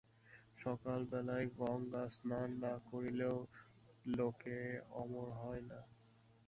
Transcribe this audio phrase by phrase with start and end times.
[0.57, 3.37] সকালবেলায় গঙ্গাস্নান না করিলেও
[4.11, 4.57] লোকে
[4.93, 5.79] অমর হয় না।